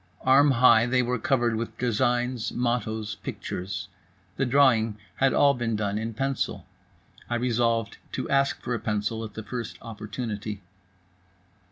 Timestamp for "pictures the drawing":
3.21-4.97